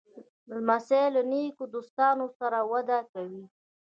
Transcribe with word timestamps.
لمسی 0.49 1.03
له 1.15 1.21
نیکو 1.31 1.63
دوستانو 1.73 2.25
سره 2.39 2.57
وده 2.71 2.99
کوي. 3.11 3.43